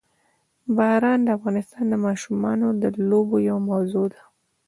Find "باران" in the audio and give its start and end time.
0.77-1.19